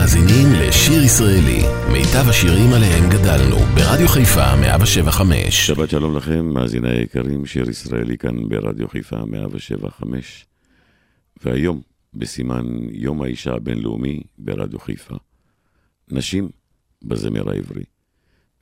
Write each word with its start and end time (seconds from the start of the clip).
מאזינים 0.00 0.46
לשיר 0.52 1.02
ישראלי, 1.02 1.60
מיטב 1.92 2.28
השירים 2.28 2.72
עליהם 2.72 3.10
גדלנו, 3.10 3.56
ברדיו 3.56 4.08
חיפה 4.08 4.56
175. 4.56 5.66
שבת 5.66 5.90
שלום 5.90 6.16
לכם, 6.16 6.46
מאזיני 6.46 6.90
היקרים, 6.90 7.46
שיר 7.46 7.70
ישראלי 7.70 8.18
כאן 8.18 8.48
ברדיו 8.48 8.88
חיפה 8.88 9.24
175. 9.24 10.46
והיום, 11.44 11.80
בסימן 12.14 12.64
יום 12.92 13.22
האישה 13.22 13.54
הבינלאומי 13.54 14.20
ברדיו 14.38 14.78
חיפה, 14.78 15.14
נשים 16.10 16.48
בזמר 17.02 17.50
העברי. 17.50 17.84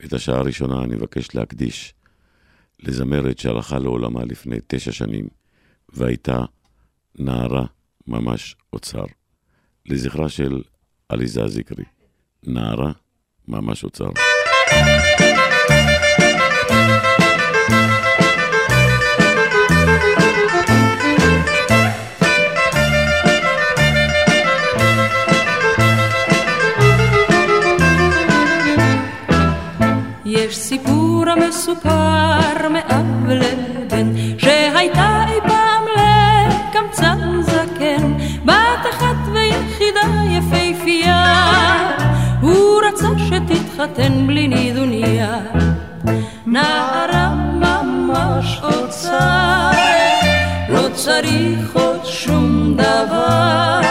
את 0.05 0.13
השעה 0.13 0.37
הראשונה 0.37 0.83
אני 0.83 0.95
מבקש 0.95 1.35
להקדיש 1.35 1.93
לזמרת 2.79 3.39
שהלכה 3.39 3.79
לעולמה 3.79 4.23
לפני 4.25 4.57
תשע 4.67 4.91
שנים, 4.91 5.27
והייתה 5.93 6.43
נערה 7.19 7.65
ממש 8.07 8.55
אוצר. 8.73 9.05
לזכרה 9.85 10.29
של 10.29 10.61
עליזה 11.09 11.47
זיקרי, 11.47 11.83
נערה 12.43 12.91
ממש 13.47 13.83
אוצר. 13.83 14.09
יש 30.25 30.57
סיפור 30.57 31.23
המסופר 31.29 32.69
מאב 32.69 33.29
לבן 33.29 34.37
שהייתה 34.37 35.25
אי 35.29 35.39
פעם 35.41 35.83
לקמצן 35.95 37.41
זקן 37.41 38.17
בת 38.45 38.89
אחת 38.89 39.08
ויחידה 39.95 40.37
יפהפייה. 40.37 41.35
הוא 42.41 42.81
רצה 42.87 43.07
שתתחתן 43.17 44.27
בלי 44.27 44.47
נידוניה. 44.47 45.39
נערה 46.45 47.35
ממש 47.35 48.61
אוצר 48.63 49.71
לא 50.69 50.89
צריך 50.93 51.73
עוד 51.73 52.05
שום 52.05 52.75
דבר. 52.77 53.81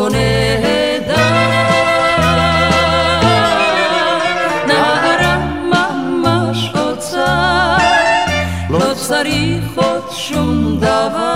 לא 8.69 8.93
צריך 8.93 9.63
עוד 9.75 10.03
שום 10.11 10.77
דבר 10.79 11.26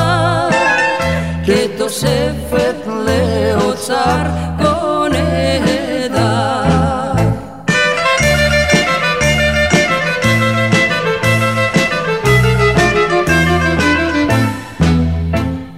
כתוספת 2.01 2.87
לאוצר 2.87 4.23
כה 4.59 5.05
נהדר 5.11 6.63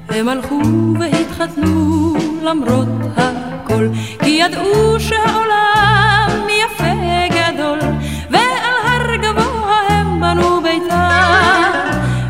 הם 0.10 0.30
הלכו 0.30 0.62
והתחתנו 1.00 2.14
למרות 2.44 2.88
הכל, 3.18 3.88
כי 4.20 4.30
ידעו 4.30 5.00
שהעולם 5.00 6.48
יפה 6.50 6.94
גדול, 7.30 7.80
ועל 8.30 8.74
הר 8.86 9.16
גבוה 9.16 9.80
הם 9.90 10.22
בנו 10.22 10.62
ביתם, 10.62 11.72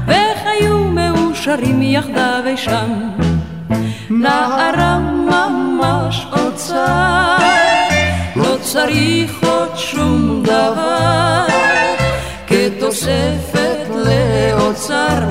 וחיו 0.08 0.77
מאושרים 0.77 1.81
יחדיו 1.81 2.44
אי 2.45 2.58
שם. 2.58 3.33
נערה 4.22 5.00
ממש 5.00 6.28
אוצר, 6.31 7.38
לא 8.36 8.58
צריך 8.61 9.44
עוד 9.44 9.78
שום 9.78 10.44
דבר, 10.44 11.45
כתוספת 12.48 13.87
לאוצר 13.89 15.23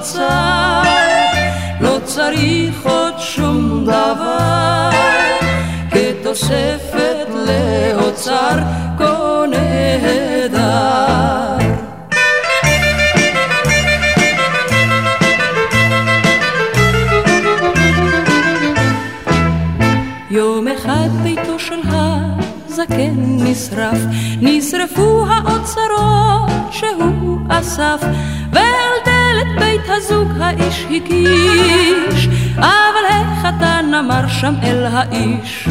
אוצר, 0.00 0.82
לא 1.80 1.98
צריך 2.04 2.86
עוד 2.86 3.14
שום 3.18 3.84
דבר, 3.84 4.90
כתוספת 5.90 7.26
לאוצר 7.46 8.58
כה 8.98 9.44
נהדר. 9.50 11.09
נשרף, 23.60 23.98
נשרפו 24.40 25.24
האוצרות 25.28 26.72
שהוא 26.72 27.38
אסף, 27.48 28.00
ועל 28.52 28.92
דלת 29.04 29.58
בית 29.58 29.80
הזוג 29.88 30.28
האיש 30.40 30.86
הקיש, 30.90 32.28
אבל 32.56 33.04
החתן 33.10 33.90
אמר 33.98 34.28
שם 34.28 34.54
אל 34.62 34.86
האיש, 34.92 35.68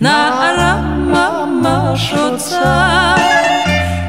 נערה 0.00 0.80
ממש 0.96 2.14
אוצר, 2.14 3.14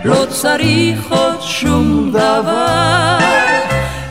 לא 0.05 0.25
צריך 0.29 1.11
עוד 1.11 1.41
שום 1.41 2.11
דבר, 2.11 3.17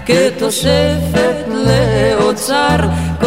כתוספת 0.07 1.37
לאוצר 1.49 2.77
כה 3.21 3.27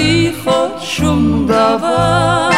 לא 0.00 0.06
צריך 0.06 0.46
עוד 0.46 0.70
שום 0.80 1.46
דבר, 1.46 2.50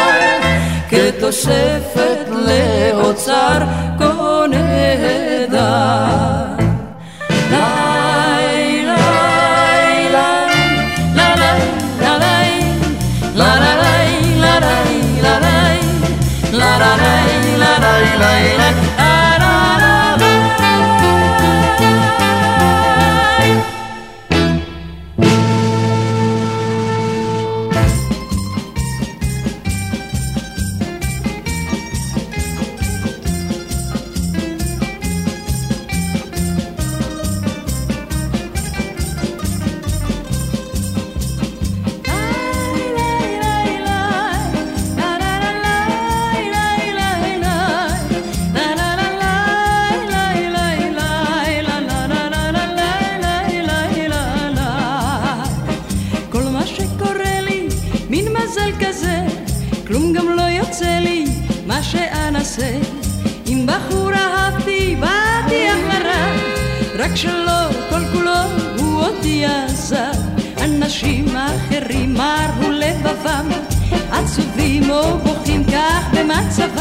כתוספת 0.90 2.28
לאוצר 2.28 3.58
כה 3.98 4.44
נהדר. 4.50 6.22
לי, 7.50 8.84
לי, 18.18 18.56
לי, 18.58 18.71
או 74.90 75.18
בוכים 75.18 75.64
כך 75.64 76.08
במצבם, 76.14 76.71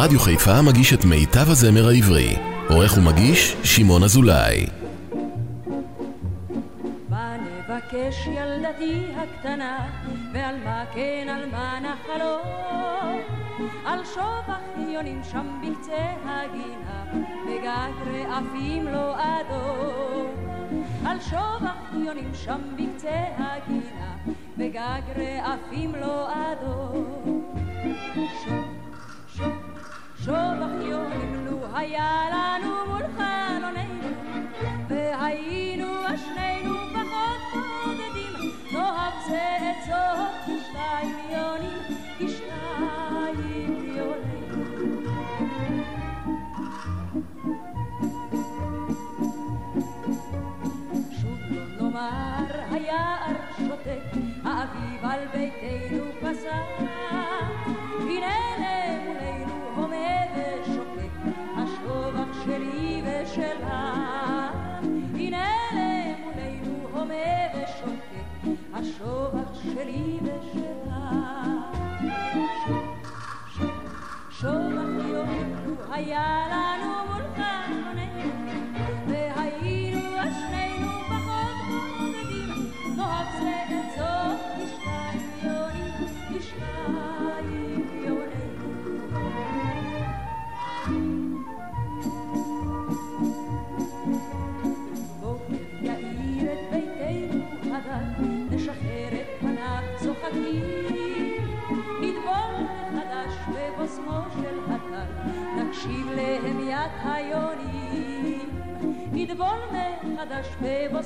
רדיו 0.00 0.20
חיפה 0.20 0.62
מגיש 0.62 0.92
את 0.92 1.04
מיטב 1.04 1.50
הזמר 1.50 1.88
העברי. 1.88 2.36
עורך 2.68 2.98
ומגיש, 2.98 3.56
שמעון 3.64 4.02
אזולאי. 4.02 4.66
נבקש 7.68 8.26
ילדתי 8.26 9.02
הקטנה, 9.16 9.88
ועל 10.32 10.56
מה 10.64 10.84
כן 10.94 11.26
על 11.30 11.50
מה 11.50 11.78
נחלום? 11.80 13.20
על 13.84 13.98
שובח 14.14 14.92
יונים 14.92 15.20
שם 15.32 15.60
בקצה 15.62 16.12
הגינה, 16.24 17.04
בגג 17.46 17.92
רעפים 18.06 18.86
לא 18.86 19.14
אדום. 19.16 20.26
על 21.06 21.20
שובח 21.20 22.04
יונים 22.04 22.30
שם 22.34 22.60
בקצה 22.76 23.24
הגינה, 23.38 24.16
בגג 24.58 25.02
רעפים 25.16 25.94
לא 25.94 26.28
אדום. 26.32 27.04
שובח 30.28 30.72
יונים 30.80 31.34
לו 31.34 31.76
היה 31.76 32.22
לנו 32.32 32.70
מול 32.86 33.02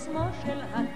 בבוסמו 0.09 0.33
של 0.43 0.61
הטל, 0.63 0.92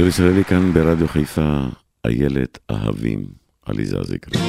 שיר 0.00 0.08
ישראלי 0.08 0.44
כאן 0.44 0.72
ברדיו 0.72 1.08
חיפה, 1.08 1.58
איילת 2.04 2.58
אהבים, 2.70 3.24
עליזה 3.66 3.96
זיקרי. 4.02 4.40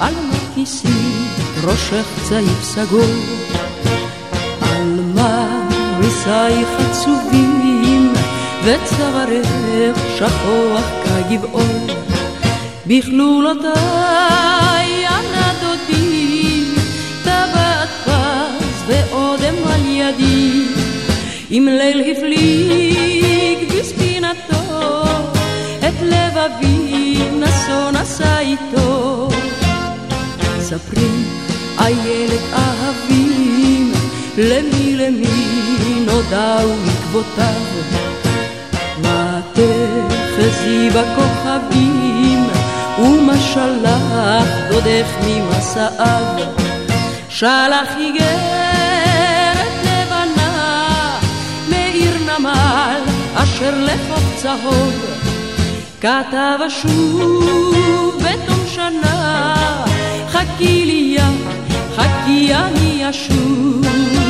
על 0.00 0.14
מה 0.14 0.54
כיסי 0.54 0.88
ראשך 1.64 2.06
צעיף 2.28 2.62
סגור 2.62 3.69
מעריסייך 6.30 6.68
עצובים, 6.90 8.12
וצווארך 8.64 9.98
שכוח 10.16 10.84
כגבעון. 11.04 11.86
בכלולותיי 12.86 13.70
הנדודים, 15.06 16.74
טבעת 17.22 17.88
פז 18.04 18.84
ואודם 18.86 19.54
על 19.66 19.80
ידי, 19.86 20.64
אם 21.50 21.68
ליל 21.70 22.00
הפליג 22.10 23.58
בספינתו, 23.72 25.04
את 25.78 26.02
לבבי 26.02 27.18
נסו 27.40 27.90
נשא 27.90 28.38
איתו. 28.38 29.28
ספרי, 30.60 31.10
איילת 31.78 32.44
אהבים, 32.52 33.92
למי 34.38 34.96
למי 34.96 35.69
נודעו 36.10 36.72
עקבותיו. 36.88 37.60
מה 39.02 39.40
תחזי 39.52 40.90
בכוכבים, 40.90 42.48
ומה 42.98 43.36
שלח 43.40 44.48
דודך 44.70 45.08
ממסעיו. 45.26 46.36
שלח 47.28 47.88
איגרת 47.96 49.68
לבנה 49.84 51.18
מעיר 51.68 52.14
נמל, 52.26 53.00
אשר 53.34 53.74
לחוף 53.84 54.36
צהוב, 54.36 55.04
כתב 56.00 56.58
שוב 56.68 58.22
בתום 58.22 58.64
שנה, 58.66 59.84
חכי 60.28 60.84
לי 60.84 61.16
יא, 61.16 61.24
חכי 61.96 62.54
אני 62.54 63.10
אשוב. 63.10 64.29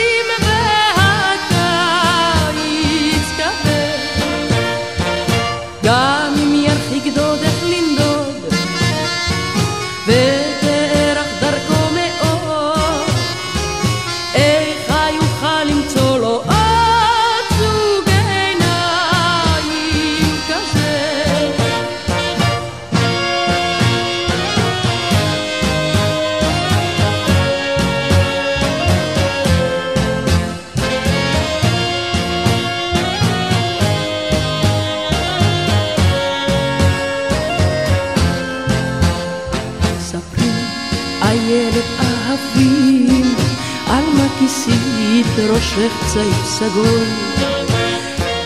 צעיף 46.13 46.45
סגול, 46.45 47.05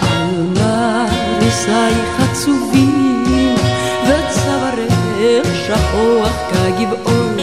על 0.02 0.54
מריסייך 0.54 2.20
עצובים, 2.20 3.56
וצווארך 4.04 5.48
שכוח 5.66 6.34
כגבעול, 6.50 7.38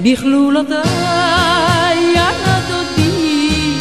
בכלולותיי 0.00 0.78
ילדותי, 2.14 3.74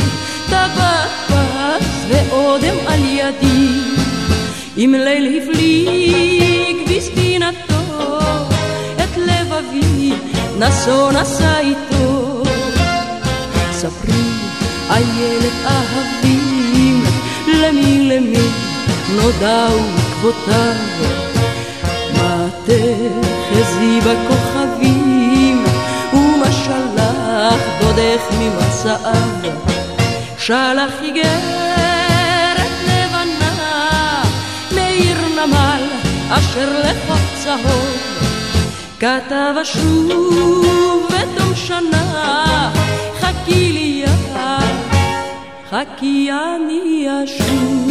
טבעת 0.48 1.10
פס 1.28 1.88
ואודם 2.08 2.76
על 2.88 3.00
ידי, 3.06 3.82
אם 4.78 4.96
ליל 4.98 5.42
הפליג 5.42 6.78
בספינתו, 6.90 8.20
את 8.96 9.18
לבבי 9.18 10.14
נשוא 10.60 11.12
נשא 11.12 11.60
איתו. 11.60 12.44
ספרי 13.72 14.49
איילת 14.90 15.54
אהבים, 15.66 17.04
למי 17.48 18.10
למי 18.10 18.50
נודעו 19.16 19.80
עקבותיו. 19.98 20.74
מה 22.14 22.48
תחזי 22.64 24.00
בכוכבים, 24.00 25.64
ומה 26.14 26.52
שלח 26.52 27.62
דודך 27.82 28.22
ממסעיו. 28.40 29.52
שלח 30.38 30.94
איגרת 31.02 32.72
לבנה, 32.88 34.24
מעיר 34.72 35.18
נמל, 35.36 35.84
אשר 36.30 36.82
לחוף 36.84 37.44
צהוב. 37.44 37.98
כתב 39.00 39.54
אשוב 39.62 41.08
בתום 41.08 41.56
שנה. 41.56 42.89
חכי 45.70 46.32
אני 46.32 47.08
אשוב. 47.24 47.89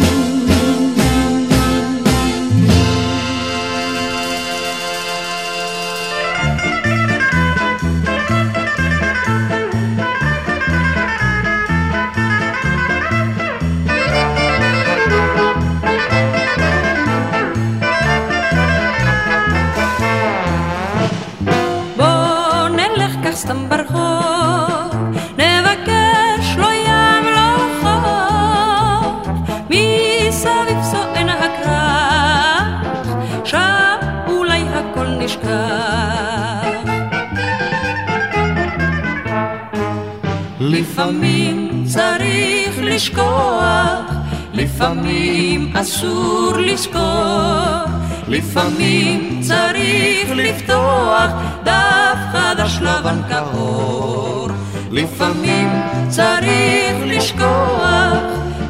לשכוח, 42.99 44.11
לפעמים 44.53 45.73
אסור 45.77 46.53
לזכור, 46.57 47.83
לפעמים 48.27 49.39
צריך 49.41 50.29
לפתוח 50.35 51.31
דף 51.63 52.17
חדש 52.31 52.79
לבן 52.81 53.19
כאור. 53.29 54.47
לפעמים 54.91 55.69
צריך 56.09 56.97
לשכוח, 57.05 58.23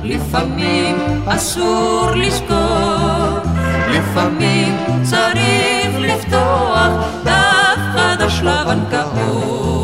לפעמים 0.03 0.95
אסור 1.27 2.11
לזכור, 2.15 3.39
לפעמים 3.89 4.77
צריך 5.03 5.89
לפתוח 5.99 6.91
דף 7.23 7.79
חדש 7.93 8.41
לבן 8.43 8.79
כאור. 8.91 9.78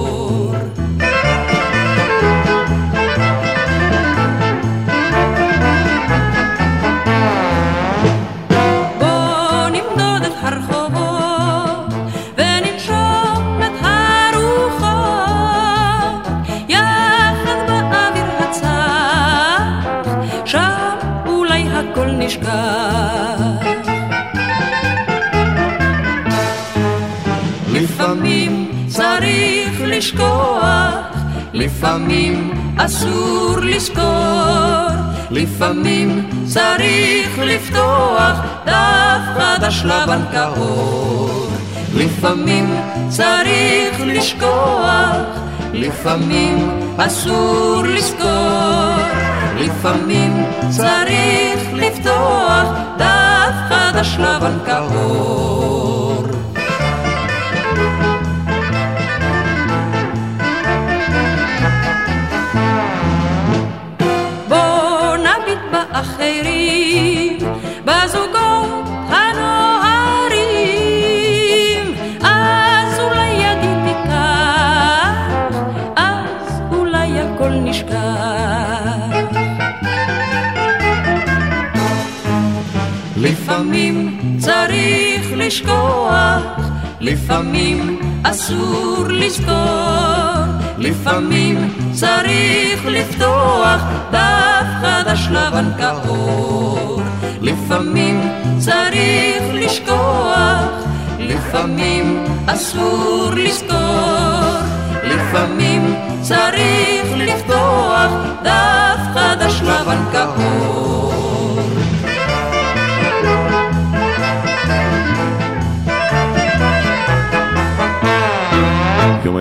לפעמים 31.96 32.52
אסור 32.78 33.58
לזכור, 33.62 34.88
לפעמים 35.32 36.30
צריך 36.46 37.40
לפתוח 37.40 38.40
דף 38.66 39.22
חדש 39.36 39.86
לבן 39.86 40.22
כאור. 40.32 41.48
לפעמים 41.96 42.76
צריך 43.10 44.02
לשכוח, 44.06 45.16
לפעמים 45.74 46.70
אסור 46.98 47.84
לזכור, 47.84 48.96
לפעמים 49.58 50.46
צריך 50.70 51.74
לפתוח 51.74 52.68
דף 52.98 53.56
חדש 53.70 54.18
לבן 54.20 54.58
לשכוח 85.46 86.42
לפעמים 87.00 88.00
אסור 88.24 89.06
לזכור 89.10 90.26
לפעמים 90.78 91.74
צריך 91.92 92.86
לפתוח 92.86 93.82
דף 94.12 94.66
חדש 94.82 95.28
לבן 95.32 95.72
כאור. 95.78 97.02
לפעמים 97.42 98.22
צריך 98.58 99.44
לשכוח, 99.54 100.70
לפעמים 101.20 102.24
אסור 102.46 103.30
לזכור, 103.36 104.60
לפעמים 105.04 105.96
צריך 106.22 107.06
לפתוח 107.18 108.12
דף 108.44 109.00
חדש 109.14 109.62
לבן 109.62 110.04
כחול. 110.14 110.95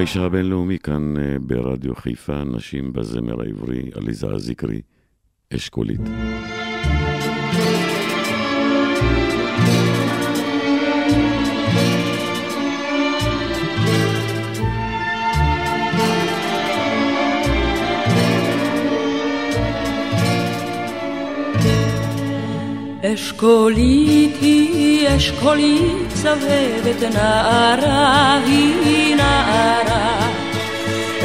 האישה 0.04 0.24
הבינלאומי 0.24 0.78
כאן 0.78 1.16
אה, 1.16 1.36
ברדיו 1.40 1.94
חיפה, 1.94 2.44
נשים 2.44 2.92
בזמר 2.92 3.40
העברי, 3.40 3.90
עליזה 3.94 4.26
הזיקרי, 4.32 4.80
אשכולית. 5.54 6.00
אשכולית 23.14 24.36
היא 24.40 25.08
אשכולית 25.16 26.08
צבבת 26.22 27.14
נערה 27.14 28.38
היא 28.46 29.16
נערה. 29.16 30.30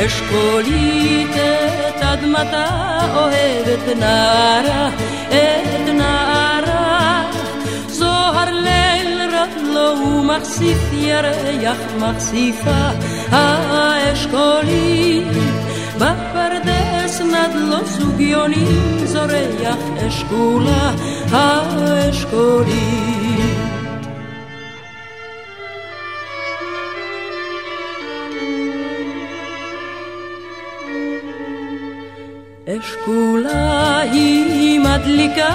אשכולית 0.06 1.36
את 1.36 2.04
אדמתה 2.04 2.66
אוהבת 3.16 3.98
נערה 4.00 4.90
את 5.30 5.90
נערה. 5.94 7.32
זוהר 7.88 8.50
ליל 8.52 9.22
רד 9.22 9.62
לו 9.74 9.96
ומחשיף 10.08 10.94
ירח 10.94 11.78
מחשיפה. 12.00 12.90
האשכולית 13.32 15.28
בפרדס 16.00 17.22
נד 17.22 17.56
לו 17.56 17.88
סוגיונים 17.88 18.98
זורח 19.06 19.78
אשכולה 20.08 20.92
האשכולית. 21.32 23.10
אשכולה 32.68 33.98
היא 34.00 34.80
מדליקה 34.80 35.48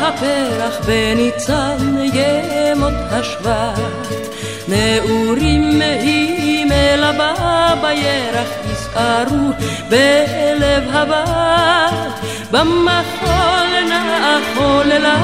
הפרח 0.00 0.86
בניצן 0.86 1.76
ימות 2.14 2.92
השבט 3.10 4.31
נעורים 4.68 5.80
היא 5.80 6.64
מלבה 6.64 7.34
בירח 7.80 8.48
יסערו 8.72 9.50
בלב 9.88 10.84
הבת 10.92 12.20
במחול 12.50 13.72
נאכוללה 13.88 15.16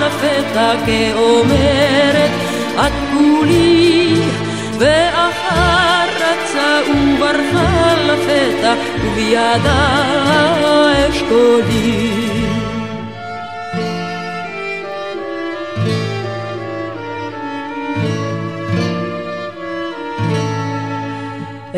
לפתע 0.00 0.72
כאומרת 0.86 2.30
את 2.74 2.92
כולי 3.12 4.14
ואחר 4.78 6.06
רצה 6.16 6.80
וברחה 6.90 7.94
לפתע 8.06 8.74
ובידה 9.04 10.08
אשכולי 11.08 12.37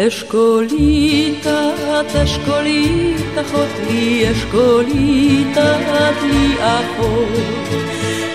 אשכולית 0.09 1.47
את 1.47 2.17
אשכולית 2.17 3.39
אחות 3.41 3.69
לי 3.91 4.33
אשכולית 4.33 5.59
את 5.59 6.23
לי 6.23 6.55
אחות 6.59 7.69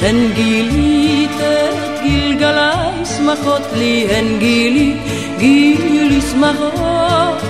הן 0.02 0.16
גילית 0.34 1.42
את 1.42 2.04
גלגלי 2.04 3.06
שמחות 3.06 3.62
לי 3.78 4.08
הן 4.10 4.40
גילי 4.40 4.98
גילי 5.38 6.22
שמחות. 6.22 7.42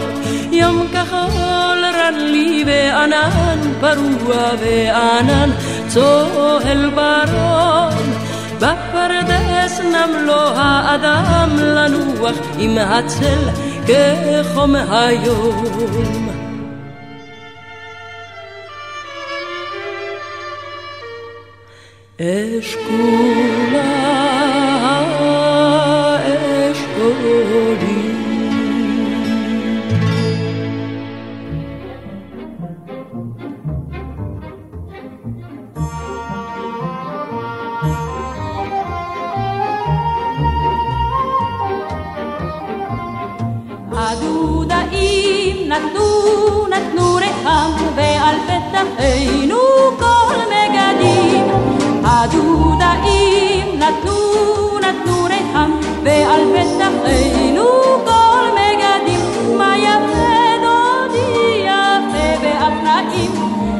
יום 0.51 0.87
כחול 0.93 1.83
רן 1.95 2.15
לי 2.17 2.63
בענן 2.65 3.59
פרוע 3.79 4.51
וענן 4.59 5.49
צוהל 5.87 6.89
ברון. 6.89 8.13
בפרדס 8.57 9.79
נם 9.79 10.25
לו 10.25 10.49
האדם 10.55 11.49
לנוח 11.59 12.37
עם 12.57 12.77
הצל 12.77 13.64
כחום 13.86 14.74
היום. 14.74 16.30
אש 22.20 22.76
כולה 22.76 24.10
אש 26.26 26.78
קודי 26.96 27.83
נתנו, 45.75 46.67
נתנו 46.69 47.15
רחם, 47.15 47.71
ועל 47.95 48.35
פתחינו 48.47 49.57
כל 49.99 50.35
מגדים. 50.51 51.47
הדודאים 52.03 53.79
נתנו, 53.79 54.15
נתנו 54.79 55.23
רחם, 55.23 55.71
ועל 56.03 56.41
פתחינו 56.53 57.65
כל 58.05 58.47
מגדים. 58.53 59.19
מה 59.57 59.77
יפה 59.77 60.35
דודי 60.61 61.61
יפה 61.61 62.41
באפנאים, 62.41 63.31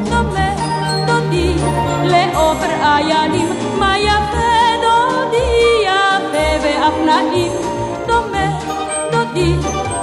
דומה 0.04 0.48
דודי 1.06 1.54
לעופר 2.04 2.72
איילים. 2.82 3.48
מה 3.78 3.98
יפה 3.98 4.56
דודי 4.82 5.82
יפה 5.82 6.46
באפנאים, 6.62 7.52
דומה 8.06 8.46
דודי 9.12 9.54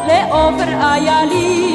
לעופר 0.08 0.72
איילים. 0.82 1.73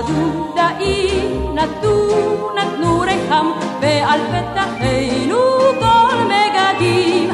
הדודאים 0.00 1.54
נתנו, 1.54 2.08
נתנו 2.56 3.00
רחם, 3.00 3.46
ועל 3.80 4.20
פתחינו 4.32 5.38
כל 5.80 6.16
מגדים. 6.24 7.30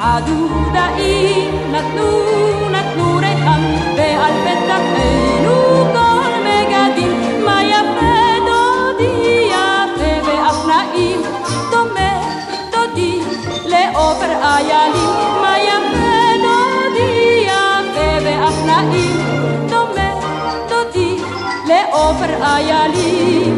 הדודאים 0.00 1.72
נתנו, 1.72 2.10
נתנו 2.70 3.16
רחם, 3.16 3.60
ועל 3.96 4.32
פתחינו 4.44 5.54
כל 5.92 6.30
מגדים. 6.46 7.44
מה 7.44 7.62
יפה 7.62 8.16
דודי 8.46 9.50
יפה 9.50 10.26
באפנאים, 10.26 11.20
דומה 11.70 12.12
דודי 12.72 13.20
לעופר 13.64 14.32
איילים. 14.42 15.10
מה 15.42 15.58
יפה 15.58 16.18
דודי 16.42 17.44
יפה 17.44 18.24
באפנאים, 18.24 19.08
לעופר 19.08 19.17
איילים. 21.98 23.57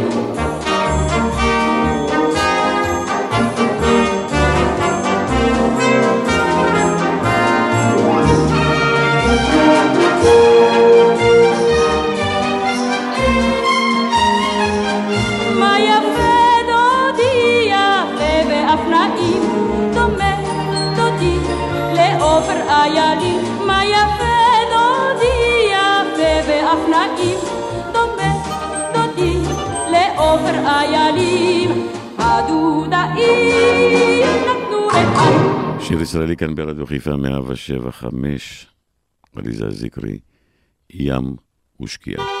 שיר 35.91 36.01
ישראלי 36.01 36.37
כאן 36.37 36.55
ברדיו 36.55 36.85
חיפה 36.85 37.15
107 37.15 37.91
5, 37.91 38.67
עליזה 39.35 39.69
זיקרי, 39.69 40.19
ים 40.89 41.35
ושקיעה. 41.81 42.40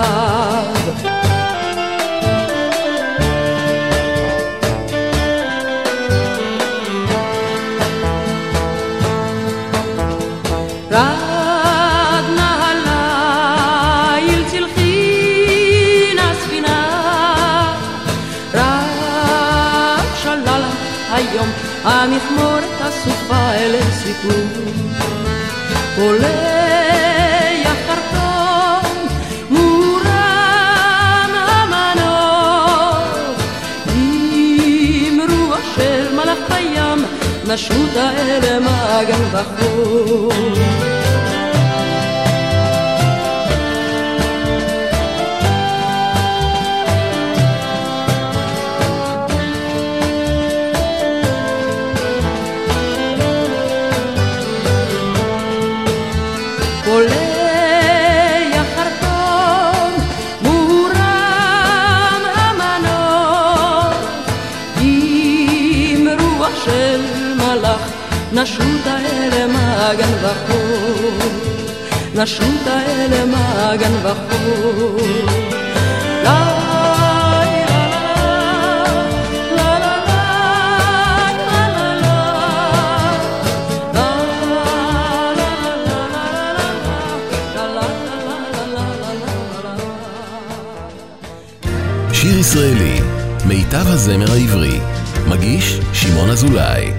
נשרו 37.53 37.85
את 37.91 37.97
האלה 37.97 38.59
מהגן 38.59 39.23
בחור. 39.33 41.00
נשות 68.41 68.85
האלה 68.85 69.47
מגן 69.47 70.13
וחור, 70.21 71.19
נשות 72.15 72.67
האלה 72.67 73.25
מגן 73.25 73.93
וחור. 74.03 74.97
ישראלי, 92.41 93.01
מיטב 93.45 93.87
הזמר 93.87 94.31
העברי, 94.31 94.79
מגיש 95.27 95.79
שמעון 95.93 96.29
אזולאי 96.29 96.90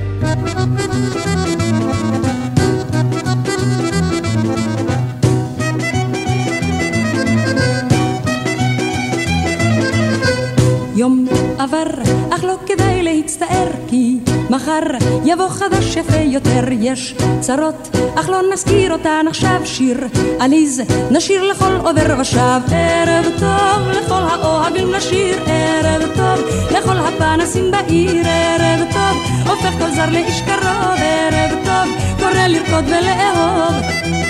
אך 12.35 12.45
לא 12.45 12.55
כדאי 12.67 13.03
להצטער, 13.03 13.69
כי 13.89 14.19
מחר 14.51 14.81
יבוא 15.25 15.49
חדש 15.49 15.97
יפה 15.97 16.17
יותר. 16.17 16.65
יש 16.81 17.15
צרות, 17.41 17.89
אך 18.15 18.29
לא 18.29 18.39
נזכיר 18.53 18.93
אותן 18.93 19.27
עכשיו. 19.29 19.61
שיר 19.65 20.01
עליז, 20.41 20.83
נשיר 21.11 21.45
לכל 21.45 21.77
עובר 21.77 22.21
ושב. 22.21 22.61
ערב 22.73 23.25
טוב 23.41 23.89
לכל 23.89 24.23
האוהבים 24.31 24.93
לשיר, 24.93 25.39
ערב 25.47 26.03
טוב 26.17 26.47
לכל 26.71 26.97
הפנסים 26.97 27.71
בעיר, 27.71 28.27
ערב 28.27 28.81
טוב. 28.93 29.23
הופך 29.49 29.79
כל 29.79 29.91
זר 29.91 30.11
לאיש 30.11 30.43
קרוב, 30.43 30.97
ערב 30.97 31.59
טוב, 31.65 31.95
קורא 32.19 32.47
לרקוד 32.47 32.85
ולאהוב. 32.87 34.22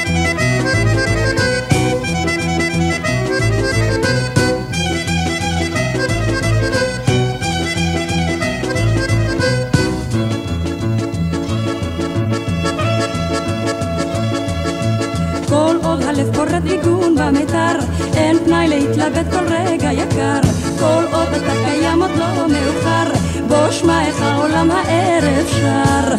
הלב 16.00 16.37
קורט 16.37 16.64
ניגון 16.64 17.14
במיתר, 17.14 17.78
אין 18.14 18.38
פנאי 18.44 18.68
להתלבט 18.68 19.26
כל 19.31 19.44
רגע 19.48 19.92
יקר, 19.92 20.40
כל 20.78 21.05
עוד 21.12 21.28
אתה 21.28 21.52
קיים 21.64 22.02
עוד 22.02 22.11
לא 22.18 22.48
מאוחר, 22.48 23.12
בוא 23.48 23.70
שמע 23.70 24.07
איך 24.07 24.22
העולם 24.22 24.70
הערב 24.70 25.46
שר. 25.46 26.14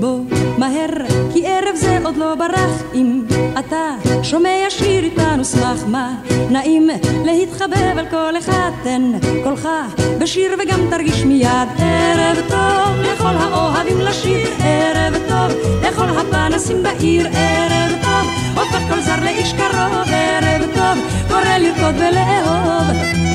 בוא 0.00 0.20
מהר, 0.58 0.86
כי 1.32 1.46
ערב 1.46 1.74
זה 1.74 1.98
עוד 2.04 2.16
לא 2.16 2.34
ברח, 2.34 2.82
אם 2.94 3.22
אתה 3.58 3.94
שומע 4.22 4.66
שיר 4.68 5.04
איתנו 5.04 5.44
שמח 5.44 5.84
מה 5.86 6.14
נעים 6.50 6.90
להתחבב 7.24 7.98
על 7.98 8.06
כל 8.10 8.38
אחד 8.38 8.70
תן 8.82 9.12
קולך 9.44 9.68
בשיר 10.18 10.52
וגם 10.58 10.80
תרגיש 10.90 11.24
מיד. 11.24 11.68
ערב 11.78 12.36
טוב 12.48 13.00
לכל 13.02 13.36
האוהבים 13.40 14.00
לשיר 14.00 14.48
ערב 14.64 15.14
טוב 15.28 15.58
לכל 15.82 16.08
הפנסים 16.08 16.82
בעיר. 16.82 17.26
ערב 17.32 17.92
טוב 18.02 18.30
הופך 18.54 18.88
כל 18.88 19.00
זר 19.00 19.24
לאיש 19.24 19.52
קרוב. 19.52 20.08
ערב 20.12 20.62
טוב 20.74 21.28
קורא 21.28 21.58
לרקוד 21.58 21.94
ולאהוב 21.94 23.27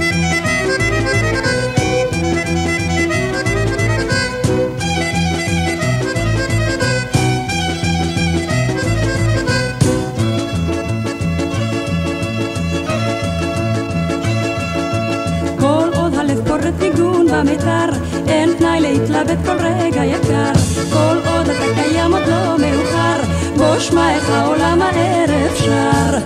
ניגון 16.80 17.28
במיתר, 17.32 17.90
אין 18.28 18.50
פנאי 18.58 18.82
להתלבט 18.82 19.38
כל 19.46 19.58
רגע 19.58 20.06
יקר. 20.06 20.54
כל 20.94 21.18
עוד 21.30 21.50
אתה 21.50 21.66
קיים 21.76 22.14
עוד 22.14 22.28
לא 22.28 22.58
מאוחר, 22.58 23.22
בוא 23.58 23.80
שמע 23.80 24.16
איך 24.16 24.30
העולם 24.30 24.82
הערב 24.82 25.56
שר. 25.56 26.18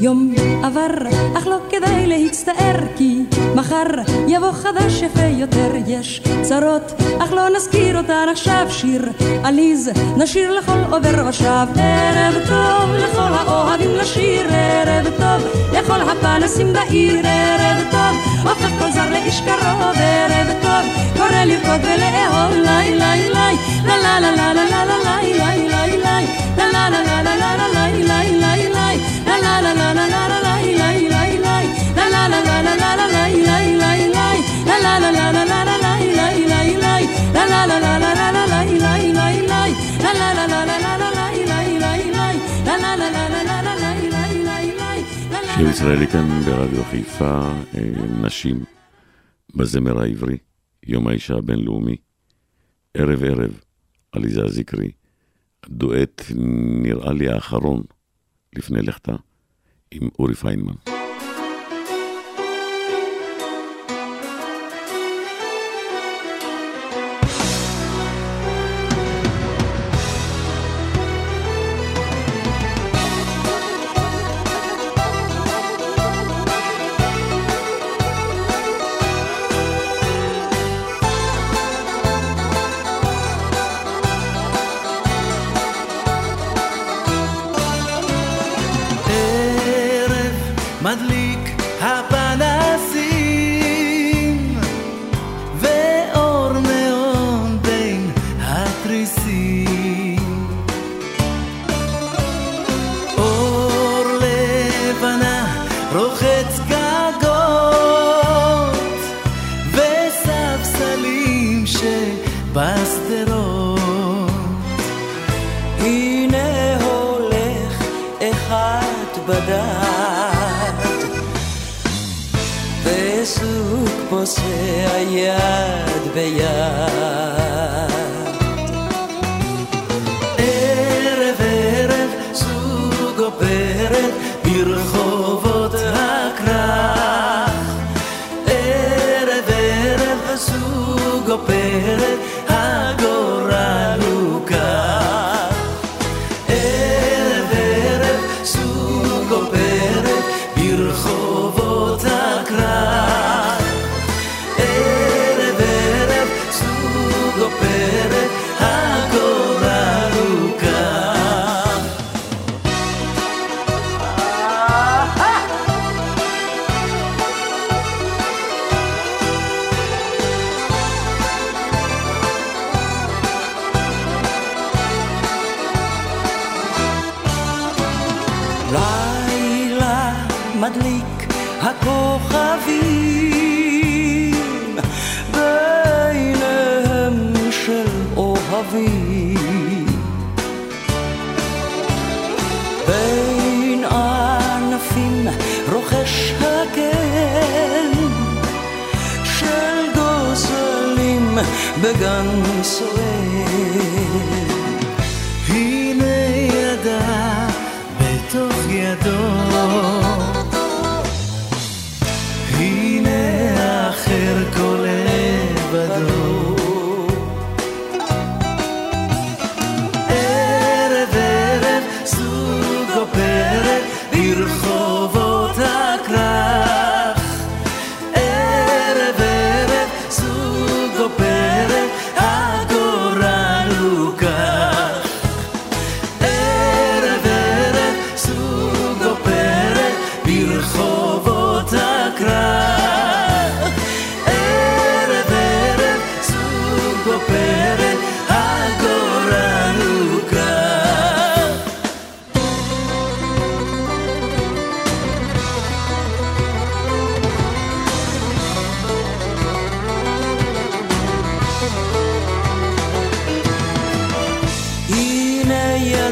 יום 0.00 0.34
עבר, 0.62 1.08
אך 1.38 1.46
לא 1.46 1.56
כדאי 1.70 2.06
להצטער, 2.06 2.76
כי 2.96 3.24
מחר 3.62 4.12
יבוא 4.28 4.52
חדש 4.52 5.02
יפה 5.02 5.24
יותר. 5.24 5.70
יש 5.86 6.22
צרות, 6.42 6.92
אך 7.18 7.32
לא 7.32 7.48
נזכיר 7.56 7.98
אותן 7.98 8.26
עכשיו. 8.32 8.66
שיר 8.70 9.02
עליז, 9.44 9.90
נשיר 10.16 10.54
לכל 10.58 10.78
עובר 10.90 11.28
ושב. 11.28 11.66
ערב 11.76 12.34
טוב 12.48 12.90
לכל 12.94 13.32
האוהבים 13.38 13.90
לשיר, 13.90 14.46
ערב 14.50 15.06
טוב 15.06 15.48
לכל 15.72 16.00
הפנסים 16.00 16.72
בעיר, 16.72 17.26
ערב 17.26 17.82
טוב 17.90 18.48
הופך 18.48 18.68
כל 18.78 18.90
זר 18.90 19.10
לאיש 19.10 19.40
קרוב, 19.40 19.96
ערב 19.96 20.48
טוב 20.62 20.84
קורא 21.16 21.44
לרקוד 21.44 21.80
ולאהוב, 21.84 22.52
לי 22.52 22.90
לי 22.90 23.28
לי, 23.28 23.56
לה 23.86 23.96
לה 23.98 24.20
לה 24.20 24.30
לה 24.36 24.52
לה 24.54 24.64
לה 24.64 24.84
לה 25.04 25.22
לי 25.22 25.32
לי 25.32 25.68
לי 25.68 25.96
לי, 25.96 26.26
לה 26.56 26.66
לה 26.72 26.90
לה 26.90 27.02
לה 27.02 27.22
לה 27.22 27.56
לה 27.56 27.68
לה 27.74 27.86
לי 27.86 28.02
לי 28.02 28.32
לי 28.32 28.68
לי, 28.68 28.98
לה 29.26 29.38
לה 29.42 29.60
לה 29.62 29.74
לה 29.74 29.92
לה 29.94 30.28
לה 30.28 30.40
לה 30.42 30.56
לי 30.62 30.74
לי 30.74 31.08
לי 31.08 31.38
לי, 31.38 31.66
לה 31.96 32.08
לה 32.08 32.28
לה 32.28 32.28
לה 32.28 32.28
לה 32.28 32.28
לה 32.28 32.40
לה 32.44 32.51
ישראלי 45.72 46.06
כאן 46.06 46.40
ברדיו 46.46 46.84
חיפה, 46.84 47.40
אה, 47.74 48.06
נשים 48.22 48.64
בזמר 49.56 50.00
העברי, 50.00 50.38
יום 50.86 51.08
האישה 51.08 51.34
הבינלאומי, 51.34 51.96
ערב 52.94 53.24
ערב, 53.24 53.60
עליזה 54.12 54.48
זיקרי, 54.48 54.90
דואט 55.68 56.22
נראה 56.82 57.12
לי 57.12 57.28
האחרון 57.28 57.82
לפני 58.56 58.82
לכתה, 58.82 59.12
עם 59.90 60.08
אורי 60.18 60.34
פיינמן. 60.34 61.01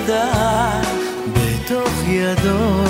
לדרכן 0.08 0.80
אל 1.36 2.36
הים 2.46 2.89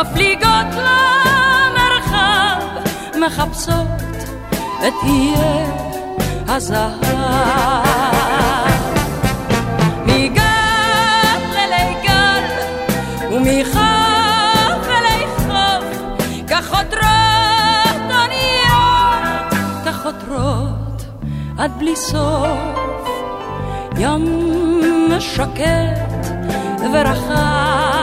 מפליגות 0.00 0.74
למרחב, 0.74 2.62
מחפשות 3.20 3.86
את 4.88 4.92
איי 5.02 5.34
הזהב. 6.48 6.92
מגל 10.06 10.42
אלי 11.56 11.94
גל 12.02 12.44
ומחוף 13.30 14.88
אלי 14.88 15.26
חוף, 15.36 15.84
כך 16.48 16.68
חודרות 16.68 18.02
אוניות, 18.10 19.52
כך 19.86 20.02
חודרות 20.02 21.06
עד 21.58 21.72
בלי 21.78 21.96
סוף. 21.96 22.78
ים 23.98 25.20
שקט 25.20 26.26
ורחב 26.92 27.97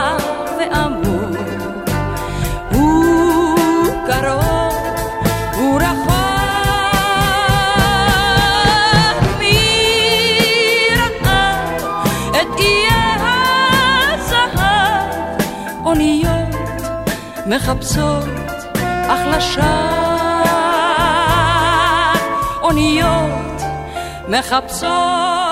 מחפשות 17.46 18.24
החלשה. 18.84 19.86
אוניות 22.62 23.62
מחפשות 24.28 25.45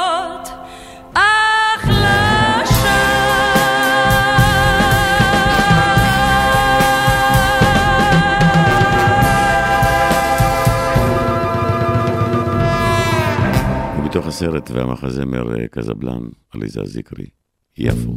מתוך 14.14 14.26
הסרט 14.26 14.70
והמחזמר 14.70 15.60
אה, 15.60 15.68
קזבלן, 15.68 16.22
עליזה 16.54 16.80
זיקרי, 16.84 17.26
יפו. 17.78 18.12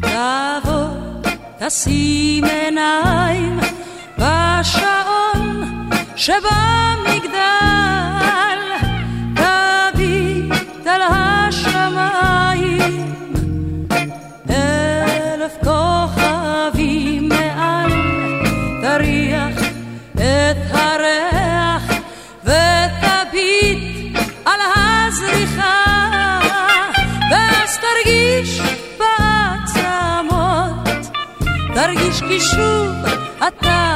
תעבור, 0.00 1.22
תשים 1.58 2.25
שוב 32.40 33.04
אתה 33.48 33.95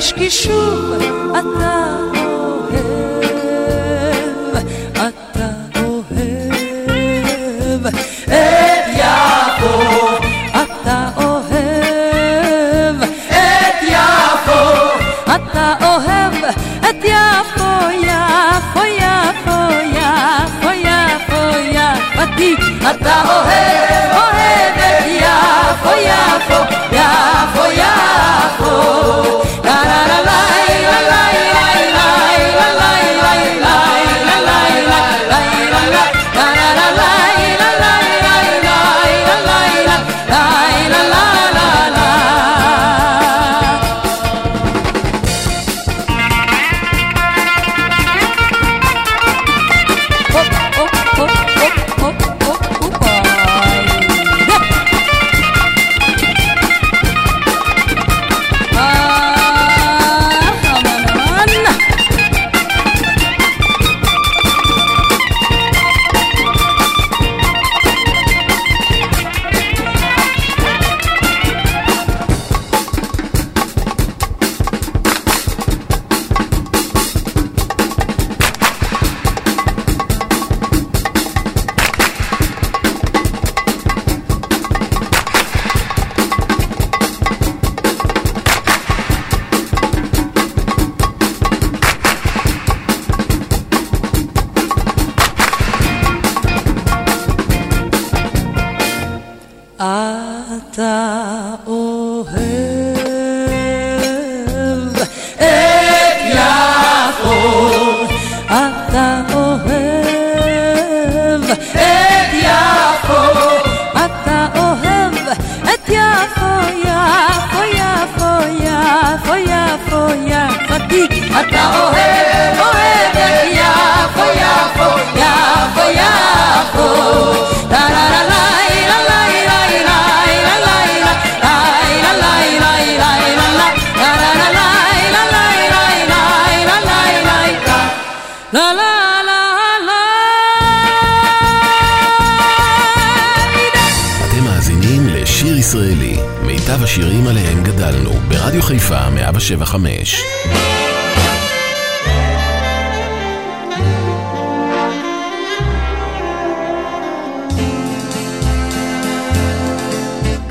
вспышки 0.00 0.18
кишу, 0.18 0.52
от 1.34 1.44
нас. 1.44 2.07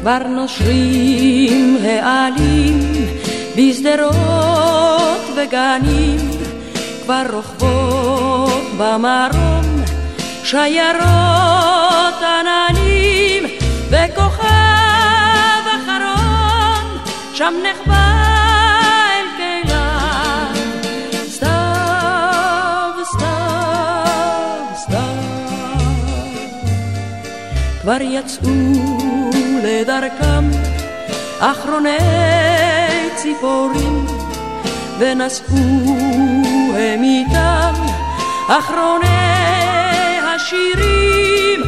כבר 0.08 0.28
נושרים 0.28 1.78
העלים 1.84 2.80
בשדרות 3.58 5.22
וגנים, 5.36 6.32
כבר 7.04 7.24
רוכבות 7.34 8.64
במרום 8.78 9.84
שיירות 10.44 12.16
עננים 12.22 13.44
וכוכב 13.90 15.64
אחרון 15.76 17.00
שם 17.34 17.54
נחבא 17.64 18.17
כבר 27.88 28.02
יצאו 28.02 28.50
לדרכם 29.64 30.50
אחרוני 31.40 31.98
ציפורים 33.16 34.06
ונשאו 35.00 35.58
הם 36.78 37.04
איתם 37.04 37.74
אחרוני 38.48 39.08
השירים 40.24 41.67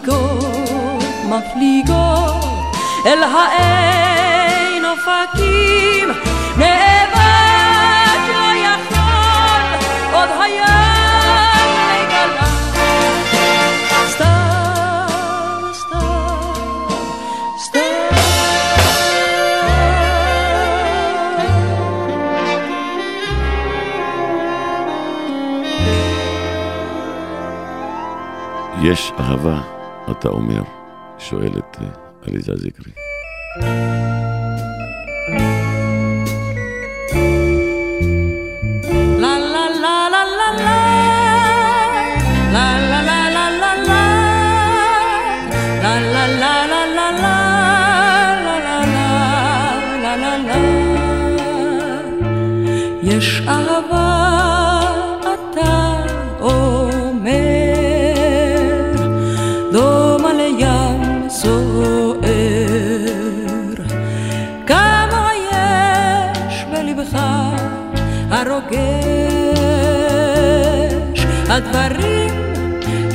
מפליגות, 0.00 1.04
מפליגות 1.28 2.76
אל 3.06 3.22
האין 3.22 4.84
אופקים 4.84 6.08
נאבק 6.56 8.20
לא 8.28 8.54
יכול 8.64 9.78
עוד 10.12 10.28
היה 10.42 10.80
יש 28.82 29.12
אהבה, 29.18 29.79
אתה 30.10 30.28
אומר, 30.28 30.62
שואלת 31.18 31.76
אה, 31.80 31.86
עליזה 32.26 32.52
זיקרי. 32.56 32.92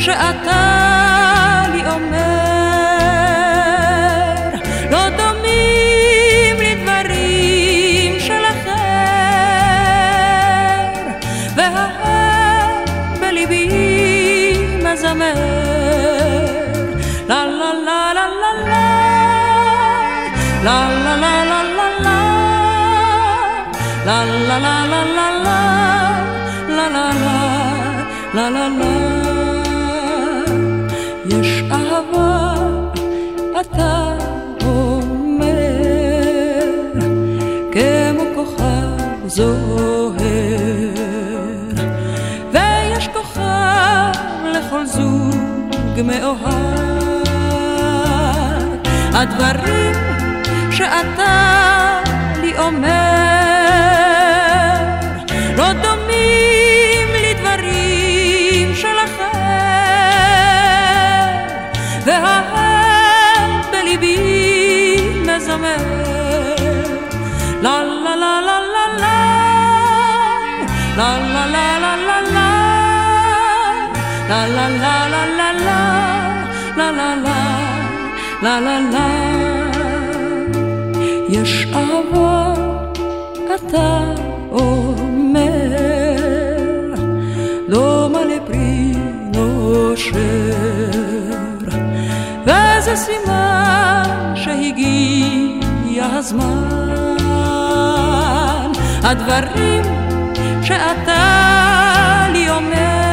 שאתה 0.06 1.64
לי 1.72 1.82
אומר, 1.86 2.20
לא 4.92 5.10
דומים 5.10 6.56
לדברים 6.60 8.20
של 8.20 8.44
אחר, 8.46 8.74
והאב 11.56 12.90
בליבי 13.22 13.68
מזמר, 14.84 15.34
לה 17.30 17.46
לה 17.46 17.74
לה 17.86 18.14
לה 18.14 18.26
לה 18.34 18.52
לה 20.64 20.80
לה 21.04 21.16
לה 21.16 21.16
לה 21.16 21.56
la 24.06 24.18
la 24.48 24.58
la 24.66 24.80
la 24.86 25.28
la 25.36 25.60
la 26.76 26.88
la 26.96 27.06
la 28.36 28.46
la 28.50 28.68
la 28.80 29.05
יש 31.42 31.64
אהבה 31.72 32.54
אתה 33.62 34.18
אומר 34.66 35.86
כמו 37.72 38.24
כוכב 38.36 39.28
זוהר. 39.28 40.16
ויש 42.52 43.08
כוכב 43.14 44.12
לכל 44.54 44.86
זוג 44.86 46.02
מאוהב. 46.04 46.66
הדברים 49.14 49.96
שאתה 50.72 52.02
לי 52.42 52.58
אומר 52.58 53.25
מזמר. 65.58 66.56
לה 67.62 67.84
לה 67.84 68.16
לה 68.16 68.42
לה 68.42 68.60
לה 68.74 68.86
לה 70.98 71.18
לה 71.18 71.36
לה 71.36 71.46
לה 71.48 71.78
לה 71.80 71.96
לה 71.98 72.22
לה 72.36 72.66
la 74.30 74.42
la 74.58 74.66
la 74.78 74.94
la 75.14 75.24
la 75.40 75.50
la. 75.66 77.40
La 78.44 78.60
la 78.66 78.78
la. 78.94 79.08
יש 81.30 81.68
אהבה 81.74 82.54
אתה 83.56 84.14
אומר 84.52 85.72
דומה 87.70 88.20
לפרי 88.26 88.94
נושר 89.36 90.20
וזה 92.46 92.96
סימן 92.96 94.34
שהגיע 94.36 95.45
הזמן. 96.14 96.86
הדברים 99.04 99.84
שאתה 100.64 102.26
לי 102.34 102.50
אומר 102.50 103.06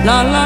la 0.04 0.22
la 0.22 0.45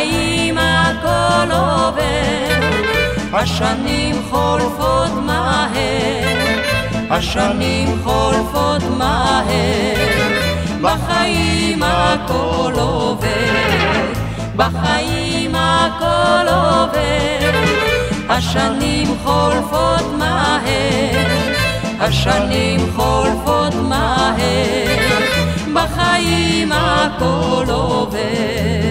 בחיים 0.00 0.58
הכל 0.58 1.52
עובר, 1.54 2.76
השנים 3.32 4.16
חולפות 4.30 5.12
מהר, 5.26 6.56
השנים 7.10 7.88
חולפות 8.04 8.82
מהר, 8.98 9.96
בחיים 10.80 11.82
הכל 11.82 12.72
עובר, 12.74 13.28
בחיים 14.56 15.54
הכל 15.54 16.48
עובר, 16.48 17.50
השנים 18.28 19.06
חולפות 19.24 20.12
מהר, 20.18 21.26
השנים 22.00 22.80
חולפות 22.96 23.74
מהר, 23.74 25.10
בחיים 25.74 26.72
הכל 26.72 27.64
עובר. 27.68 28.89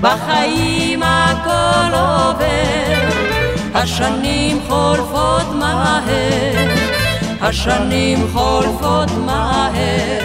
בחיים 0.00 1.02
הכל 1.02 1.92
עובר, 1.92 3.25
השנים 3.76 4.58
חולפות 4.68 5.46
מהר, 5.54 6.74
השנים 7.40 8.26
חולפות 8.32 9.10
מהר, 9.26 10.24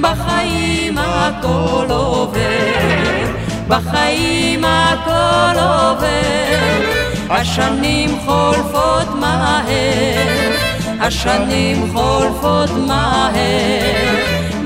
בחיים 0.00 0.98
הכל 0.98 1.86
עובר, 1.88 3.26
בחיים 3.68 4.64
הכל 4.64 5.58
עובר, 5.60 6.90
השנים 7.30 8.18
חולפות 8.26 9.08
מהר, 9.20 10.52
השנים 11.00 11.92
חולפות 11.92 12.70
מהר, 12.86 14.14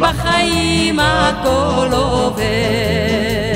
בחיים 0.00 1.00
הכל 1.00 1.88
עובר. 1.92 3.51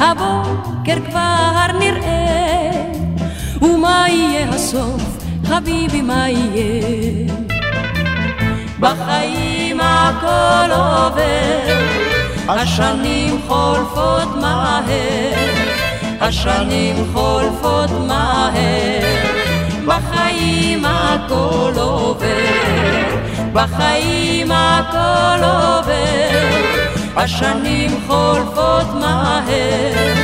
הבוקר 0.00 1.10
כבר 1.10 1.66
נראה 1.78 2.70
ומה 3.62 4.06
יהיה 4.08 4.48
הסוף 4.48 5.02
חביבי 5.44 6.02
מה 6.02 6.30
יהיה 6.30 7.43
בחיים 8.84 9.80
הכל 9.80 10.72
עובר, 10.72 11.78
השנים 12.48 13.40
חולפות 13.48 14.36
מהר, 14.40 14.82
השנים 16.20 16.96
חולפות 17.12 17.90
מהר, 18.06 19.04
בחיים 19.86 20.84
הכל 20.84 21.72
עובר, 21.76 22.26
בחיים 23.52 24.52
הכל 24.52 25.44
עובר, 25.44 26.38
השנים 27.16 27.90
חולפות 28.06 28.86
מהר, 29.00 30.14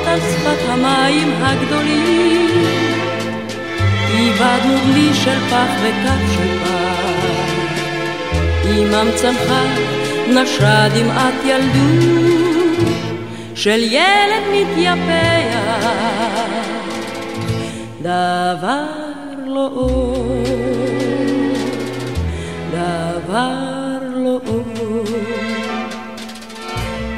על 0.09 0.21
שפת 0.21 0.69
המים 0.69 1.33
הגדולים. 1.43 2.49
איבדנו 4.11 4.79
דלי 4.87 5.15
של 5.15 5.41
פח 5.51 5.71
וכף 5.83 6.33
של 6.35 6.59
פח. 6.65 6.79
אמם 8.65 9.07
צנחה, 9.15 9.63
נשרה 10.29 10.89
דמעת 10.89 11.35
ילדות 11.45 12.89
של 13.55 13.81
ילד 13.83 14.45
מתייפח. 14.53 15.87
דבר 18.03 18.85
לא 19.47 19.71
עוד, 19.75 20.49
דבר 22.73 23.99
לא 24.15 24.41
עוד. 24.47 25.09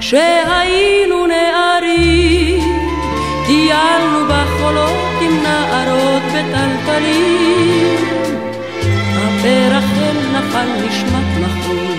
כשהיינו 0.01 1.26
נערים, 1.26 2.49
טיילנו 3.51 4.18
בחולות 4.28 5.14
עם 5.20 5.42
נערות 5.42 6.22
וטלטלים. 6.26 7.96
הפרח 9.16 9.84
נפל 10.32 10.68
נשמת 10.86 11.28
מחור, 11.40 11.90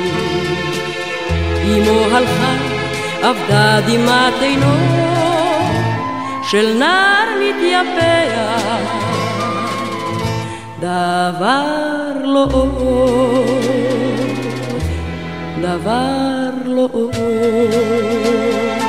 אמו 1.64 2.16
הלכה, 2.16 2.54
אבדה 3.22 3.82
דמעת 3.82 4.34
עינו 4.41 4.76
של 6.43 6.76
נער 6.80 7.28
מתייפח. 7.39 8.91
דבר 10.80 12.12
לא 12.24 12.47
עוד, 12.52 13.66
דבר 15.62 16.49
לא 16.66 16.88
עוד. 16.91 18.81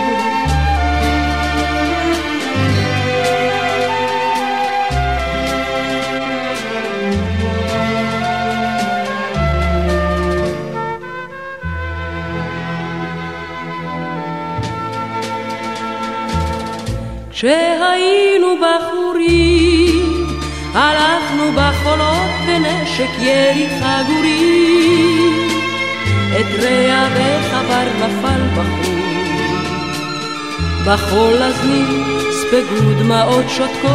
כשהיינו 17.43 18.47
בחורים, 18.57 20.27
הלכנו 20.75 21.53
בחולות 21.57 22.31
בנשק 22.47 23.11
ירי 23.19 23.69
חגורים. 23.81 25.49
את 26.41 26.65
רע 26.65 27.09
וחבר 27.15 27.87
נפל 27.99 28.43
בחור. 28.55 28.93
בחול 30.87 31.43
הזמין 31.43 32.05
ספגו 32.31 32.93
דמעות 32.99 33.45
שותקות, 33.49 33.91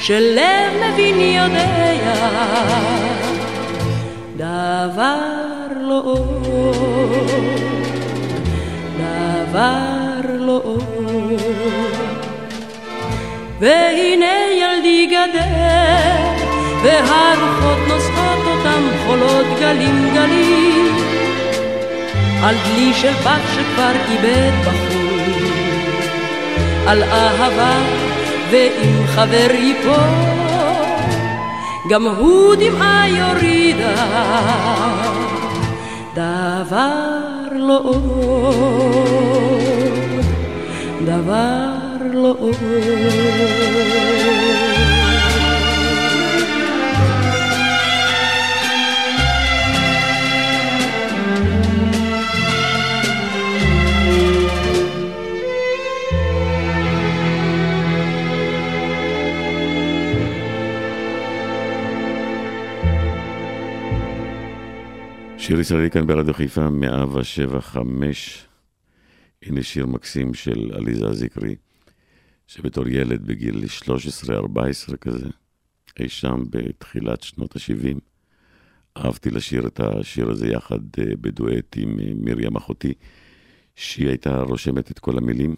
של 0.00 0.36
לב 0.36 0.92
מבין 0.92 1.20
יודע 1.20 1.92
דבר 4.36 5.16
לא 5.80 6.02
עוד, 6.04 6.26
דבר 9.50 10.20
לא 10.38 10.60
עוד. 10.64 11.01
והנה 13.62 14.34
ילדי 14.52 15.06
גדל, 15.06 16.44
והרוחות 16.82 17.78
נושאות 17.88 18.46
אותם 18.46 18.82
חולות 19.06 19.46
גלים 19.60 20.10
גלים. 20.14 20.96
על 22.42 22.54
דלי 22.64 22.94
של 22.94 23.12
בת 23.12 23.40
שכבר 23.54 23.92
איבד 24.10 24.50
בחור, 24.60 25.18
על 26.86 27.02
אהבה 27.02 27.74
ואם 28.50 29.06
חבר 29.06 29.50
ייפול, 29.50 29.94
גם 31.88 32.06
הוא 32.06 32.54
דמעה 32.54 33.08
יורידה, 33.08 33.94
דבר 36.14 36.88
לא 37.52 37.80
עוד, 37.84 38.02
דבר 41.04 41.71
שיר 42.22 42.30
ישראלי 65.60 65.90
כאן 65.90 66.06
ברדיו 66.06 66.34
חיפה, 66.34 66.70
175. 66.70 68.46
הנה 69.42 69.62
שיר 69.62 69.86
מקסים 69.86 70.34
של 70.34 70.70
עליזה 70.74 71.12
זיקרי, 71.12 71.54
שבתור 72.52 72.88
ילד 72.88 73.26
בגיל 73.26 73.64
13-14 74.90 74.96
כזה, 74.96 75.26
אי 76.00 76.08
שם 76.08 76.42
בתחילת 76.50 77.22
שנות 77.22 77.56
ה-70, 77.56 77.98
אהבתי 78.96 79.30
לשיר 79.30 79.66
את 79.66 79.80
השיר 79.80 80.30
הזה 80.30 80.48
יחד 80.48 80.80
אה, 80.98 81.16
בדואט 81.20 81.76
עם 81.76 82.00
אה, 82.00 82.12
מרים 82.16 82.56
אחותי, 82.56 82.92
שהיא 83.76 84.08
הייתה 84.08 84.42
רושמת 84.42 84.90
את 84.90 84.98
כל 84.98 85.18
המילים. 85.18 85.54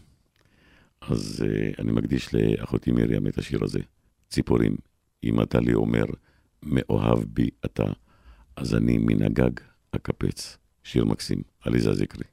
אז 1.00 1.44
uh, 1.46 1.80
אני 1.82 1.92
מקדיש 1.92 2.34
לאחותי 2.34 2.92
מרים 2.92 3.26
את 3.26 3.38
השיר 3.38 3.64
הזה, 3.64 3.80
ציפורים. 4.28 4.76
אם 5.24 5.42
אתה 5.42 5.60
לי 5.60 5.74
אומר, 5.74 6.04
מאוהב 6.62 7.18
בי 7.28 7.48
אתה, 7.64 7.84
אז 8.56 8.74
אני 8.74 8.98
מן 8.98 9.22
הגג 9.22 9.60
הקפץ. 9.92 10.58
שיר 10.84 11.04
מקסים, 11.04 11.42
עליזה 11.60 11.94
זיקרי. 11.94 12.24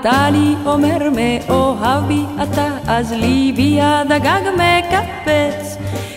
אתה 0.00 0.30
לי 0.30 0.54
אומר 0.66 0.98
מאוהב 1.16 2.06
בי 2.06 2.24
אתה, 2.42 2.68
אז 2.86 3.12
ליבי 3.12 3.80
עד 3.80 4.12
הגג 4.12 4.42
מקפץ. 4.54 5.76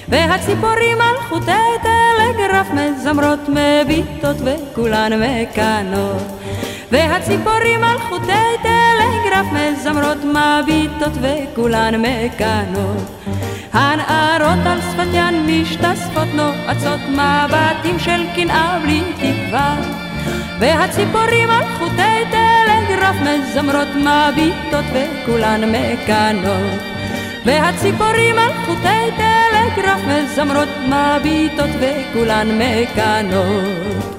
והציפורים 0.09 1.01
על 1.01 1.15
חוטי 1.29 1.51
טלגרף 1.81 2.67
מזמרות 2.71 3.39
מביטות 3.49 4.37
וכולן 4.39 5.11
מקנות. 5.13 6.23
והציפורים 6.91 7.83
על 7.83 7.97
חוטי 7.99 8.31
טלגרף 8.61 9.45
מזמרות 9.51 10.17
מביטות 10.23 11.13
וכולן 11.21 12.01
מקנות. 12.01 13.25
הנערות 13.73 14.65
על 14.65 14.79
שפתיין 14.81 15.45
משתספות 15.45 16.27
נועצות 16.33 16.99
מבטים 17.09 17.99
של 17.99 18.25
קנאה 18.35 18.79
בלי 18.83 19.01
תקווה. 19.15 19.75
והציפורים 20.59 21.49
על 21.49 21.63
חוטי 21.79 22.25
טלגרף 22.31 22.54
מזמרות 23.25 23.87
מביטות 23.95 24.85
וכולן 24.93 25.61
מקנות. 25.71 26.81
והציפורים 27.45 28.35
על 28.37 28.53
חוטי 28.65 29.11
טלגרף 29.17 29.99
מזמרות 30.07 30.69
מביטות 30.87 31.69
וכולן 31.79 32.47
מקנות. 32.59 34.14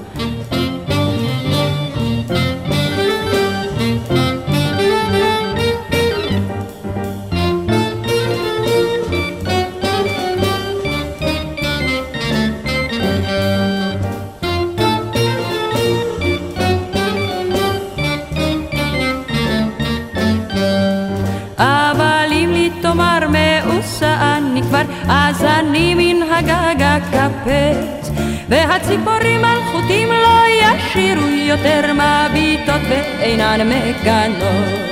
והציפורים 28.49 29.45
על 29.45 29.59
חוטים 29.71 30.07
לא 30.07 30.43
ישירו 30.61 31.27
יותר 31.27 31.93
מביטות 31.93 32.81
ואינן 32.89 33.69
מקנות. 33.69 34.87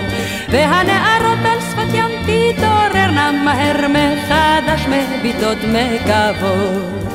והנערות 0.50 1.46
על 1.46 1.60
שפת 1.62 1.94
ים 1.94 2.12
תתעוררנה 2.24 3.32
מהר 3.32 3.88
מחדש 3.88 4.86
מביטות 4.88 5.58
מקוות. 5.58 7.06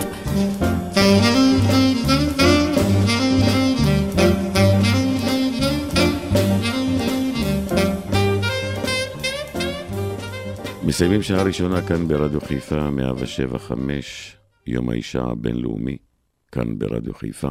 מסיימים 10.85 11.23
שעה 11.23 11.43
ראשונה 11.43 11.83
כאן 11.83 12.09
ברדיו 12.09 12.41
חיפה, 12.41 12.91
175, 12.91 14.37
יום 14.67 14.91
האישה 14.91 15.23
הבינלאומי, 15.23 15.97
כאן 16.53 16.79
ברדיו 16.79 17.15
חיפה. 17.15 17.51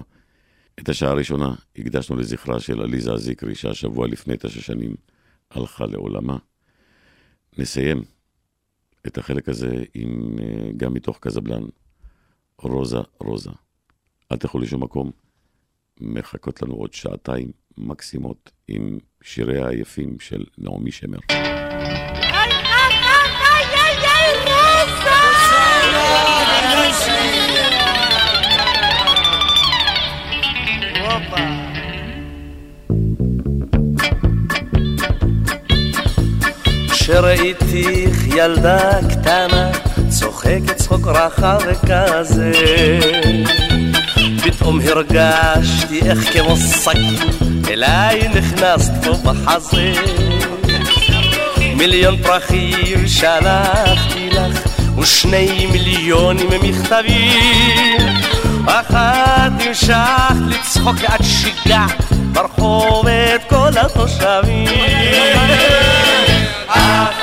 את 0.80 0.90
השעה 0.90 1.10
הראשונה 1.10 1.56
הקדשנו 1.76 2.16
לזכרה 2.16 2.60
של 2.60 2.82
עליזה 2.82 3.18
זיקרי, 3.18 3.56
שהשבוע 3.56 4.08
לפני 4.08 4.36
תשע 4.40 4.62
שנים 4.62 4.96
הלכה 5.52 5.86
לעולמה. 5.86 6.38
נסיים 7.58 8.04
את 9.08 9.18
החלק 9.18 9.50
הזה 9.50 9.84
עם, 9.94 10.36
אה, 10.40 10.72
גם 10.78 10.94
מתוך 10.94 11.20
קזבלן, 11.22 11.64
רוזה 12.62 12.98
רוזה. 13.20 13.52
אל 14.32 14.38
תלכו 14.38 14.60
לשום 14.60 14.84
מקום, 14.84 15.12
מחכות 16.02 16.62
לנו 16.62 16.74
עוד 16.74 16.94
שעתיים 16.94 17.52
מקסימות 17.78 18.52
עם 18.68 18.98
שיריה 19.24 19.68
היפים 19.68 20.20
של 20.20 20.44
נעמי 20.58 20.92
שמר. 20.92 21.20
כשראיתיך 37.10 38.28
ילדה 38.36 38.90
קטנה, 39.10 39.72
צוחקת 40.10 40.76
צחוק 40.76 41.08
רחב 41.08 41.60
וכזה. 41.68 42.52
פתאום 44.44 44.80
הרגשתי 44.82 46.02
איך 46.06 46.34
כמו 46.34 46.58
שק, 46.58 46.92
אליי 47.70 48.28
נכנסת 48.36 48.92
פה 49.04 49.14
בחזה. 49.24 49.92
מיליון 51.76 52.18
פרחים 52.24 53.08
שלחתי 53.08 54.30
לך, 54.30 54.68
ושני 54.98 55.68
מיליונים 55.72 56.48
מכתבים. 56.64 58.08
אחת 58.66 59.52
המשכת 59.60 60.36
לצחוק 60.48 60.98
עד 61.08 61.24
שיגעת 61.24 62.04
ברחוב 62.34 63.08
את 63.08 63.50
כל 63.50 63.72
התושבים. 63.82 64.68
Ah. 66.72 67.19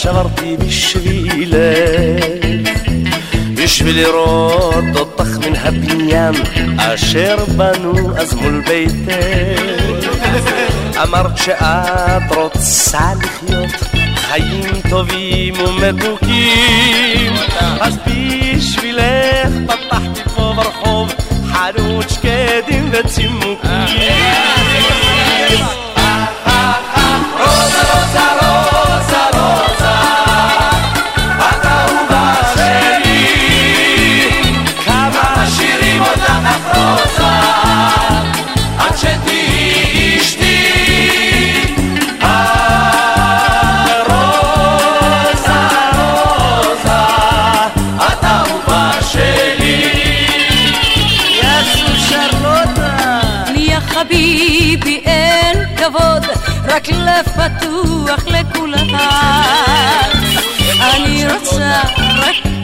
שברתי 0.00 0.56
בשבילך, 0.56 1.54
בשביל 3.54 3.96
לראות 3.96 4.84
אותך 4.96 5.28
מן 5.38 5.56
הבניין 5.56 6.34
אשר 6.78 7.36
בנו 7.56 8.16
אז 8.16 8.34
מול 8.34 8.62
ביתך. 8.66 9.12
אמרת 11.02 11.38
שאת 11.38 12.36
רוצה 12.36 13.12
לחיות 13.22 13.70
חיים 14.16 14.80
טובים 14.90 15.54
ומתוקים, 15.60 17.32
אז 17.80 17.98
בשבילך 18.06 19.52
פתחתי 19.66 20.30
פה 20.34 20.52
ברחוב 20.56 21.14
חנות 21.52 22.10
שקדים 22.10 22.90
וצימוקים. 22.92 24.26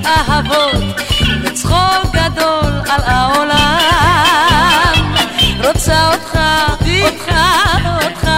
אהבות 0.06 0.84
וצחוק 1.44 2.06
גדול 2.14 2.82
על 2.90 3.02
העולם. 3.06 3.78
רוצה 5.68 6.14
אותך, 6.14 6.40
אותך, 7.06 7.34
אותך, 8.04 8.30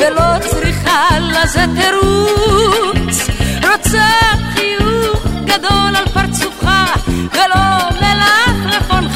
ולא 0.00 0.38
צריכה 0.50 1.08
לזה 1.20 1.64
תירוץ. 1.76 3.26
רוצה 3.72 4.08
חיוך 4.54 5.26
גדול 5.44 5.96
על 5.96 6.06
פרצופך, 6.12 7.08
ולא 7.08 7.88
מלפפון 8.00 9.08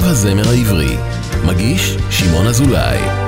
חמוד. 0.00 0.10
הזמר 0.10 0.48
העברי. 0.48 0.96
מגיש 1.44 1.96
שמעון 2.10 2.46
אזולאי. 2.46 3.23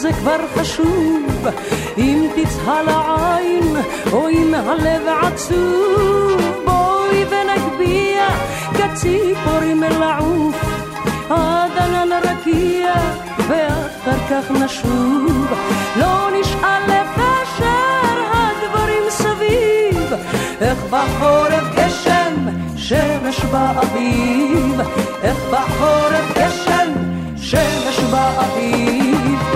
זה 0.00 0.12
כבר 0.12 0.36
חשוב. 0.54 1.46
אם 1.98 2.26
תצהל 2.34 2.88
העין 2.88 3.76
או 4.12 4.28
אם 4.28 4.54
הלב 4.54 5.02
עצוב. 5.22 6.40
בואי 6.64 7.24
ונגביה 7.24 8.28
כציפורים 8.74 9.82
לעוף. 9.82 10.56
עד 11.30 11.70
ענן 11.78 12.12
רקיע 12.12 12.94
ואחר 13.48 14.18
כך 14.30 14.50
נשוב. 14.50 15.46
לא 15.96 16.28
נשאל 16.40 16.82
לפשר 16.82 18.22
הדברים 18.32 19.02
סביב. 19.08 20.12
איך 20.60 20.78
בחורף 20.90 21.74
גשם 21.76 22.34
שמש 22.76 23.40
באביב. 23.40 24.80
איך 25.22 25.36
בחורף 25.50 26.38
גשם 26.38 26.92
שמש 27.36 27.98
באביב 28.10 29.55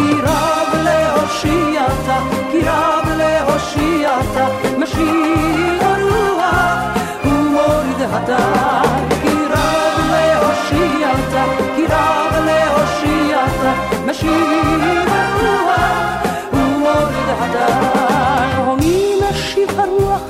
להושיעתה 1.44 2.18
כי 2.50 2.60
רב 2.64 3.08
להושיעתה 3.16 4.46
משיב 4.78 5.82
הרוח 5.82 6.98
ומוריד 7.24 8.00
הדר. 8.00 8.82
כי 9.22 9.28
רב 9.50 10.10
להושיעתה 10.10 11.44
כי 11.76 11.86
רב 11.86 12.44
להושיעתה 12.44 13.72
משיב 14.06 15.08
הרוח 15.08 16.22
ומוריד 16.52 17.28
הדר. 17.38 18.70
ומי 18.70 19.14
משיב 19.30 19.80
הרוח? 19.80 20.22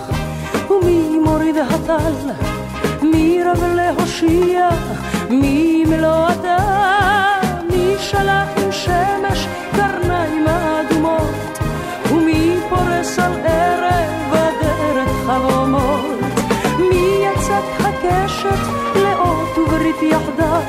ומי 0.70 1.18
מוריד 1.18 1.56
הטל 1.56 2.32
מי 3.02 3.42
רב 3.44 3.64
להושיע? 3.74 4.68
מי 5.30 5.84
מלוא 5.88 6.26
הדר? 6.28 7.48
מי 7.70 7.94
שלח 7.98 8.48
עם 8.56 8.72
שמש 8.72 9.46
פורס 12.71 13.18
על 13.18 13.33
ערב 13.45 14.33
הדרך 14.33 15.11
חלומות. 15.27 16.21
מי 16.79 17.25
יצק 17.27 17.87
הקשת 17.87 18.62
לאות 18.95 19.59
וברית 19.59 20.03
יחדיו? 20.03 20.62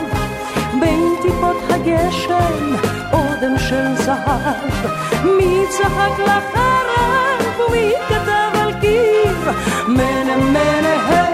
בין 0.79 1.13
טיפות 1.21 1.57
הגשם 1.69 2.75
אודם 3.13 3.57
של 3.57 3.95
זהב. 3.95 4.85
מי 5.23 5.63
צחק 5.69 6.19
לחרב 6.19 7.59
ומי 7.59 7.93
כתב 8.07 8.59
על 8.61 8.73
קיר? 8.81 9.51
מנה 9.87 10.37
מנה 10.37 11.25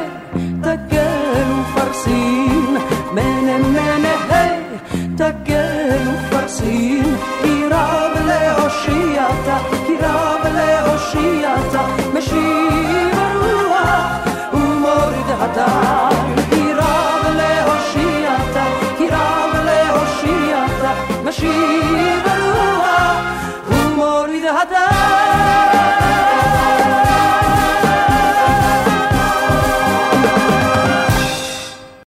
תקל 0.62 1.44
ופרסין. 1.62 2.78
מנה 3.14 3.58
מנה 3.58 4.16
תקל 5.16 6.08
ופרסין. 6.10 7.16
כי 7.42 7.66
רב 7.72 8.12
להושיעתה 8.26 9.77
כי 10.00 10.06
רב 10.06 10.48
להושיעתה 10.54 11.86
משיב 12.14 13.18
הרוח 13.18 14.28
ומוריד 14.54 15.30
הטל 15.40 16.27